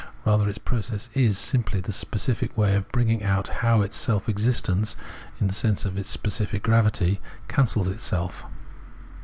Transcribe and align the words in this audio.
Rather, 0.25 0.49
its 0.49 0.57
process 0.57 1.11
is 1.13 1.37
simply 1.37 1.79
the 1.79 1.91
specific 1.91 2.57
way 2.57 2.73
of 2.73 2.89
bringing 2.91 3.21
out 3.23 3.49
how 3.61 3.83
its 3.83 3.95
self 3.95 4.27
existence, 4.27 4.95
in 5.39 5.45
the 5.45 5.53
sense 5.53 5.85
of 5.85 5.95
its 5.95 6.09
specific 6.09 6.63
gravity, 6.63 7.21
cancels 7.47 7.87
itself. 7.87 8.43